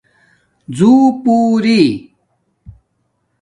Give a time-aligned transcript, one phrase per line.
[0.77, 1.81] زُݸپُو اری